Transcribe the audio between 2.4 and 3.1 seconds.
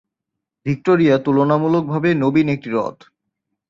একটি হ্রদ।